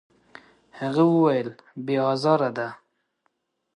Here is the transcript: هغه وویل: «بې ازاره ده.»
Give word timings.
هغه 0.79 1.03
وویل: 1.13 1.49
«بې 1.85 1.95
ازاره 2.13 2.49
ده.» 2.57 2.67